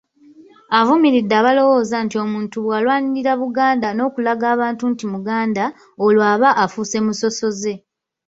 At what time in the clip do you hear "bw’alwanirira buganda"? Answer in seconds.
2.65-3.87